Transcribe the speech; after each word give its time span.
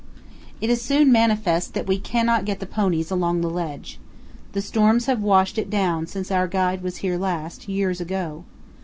It 0.61 0.71
is 0.71 0.81
soon 0.81 1.11
manifest 1.11 1.75
that 1.75 1.85
we 1.85 1.99
cannot 1.99 2.43
get 2.45 2.59
the 2.59 2.65
ponies 2.65 3.11
along 3.11 3.41
the 3.41 3.49
ledge. 3.51 3.99
The 4.53 4.59
storms 4.63 5.05
have 5.05 5.21
washed 5.21 5.59
it 5.59 5.69
down 5.69 6.07
since 6.07 6.31
our 6.31 6.47
guide 6.47 6.81
was 6.81 6.97
here 7.05 7.19
last, 7.19 7.69
years 7.69 8.01
ago. 8.01 8.43